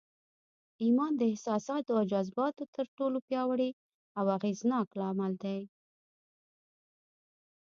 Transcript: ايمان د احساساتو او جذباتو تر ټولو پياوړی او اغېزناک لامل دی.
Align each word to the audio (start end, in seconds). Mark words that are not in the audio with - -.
ايمان 0.83 1.11
د 1.17 1.21
احساساتو 1.31 1.91
او 1.97 2.03
جذباتو 2.11 2.63
تر 2.75 2.85
ټولو 2.97 3.17
پياوړی 3.27 3.71
او 4.17 4.25
اغېزناک 4.37 4.87
لامل 4.99 5.33
دی. 5.43 5.59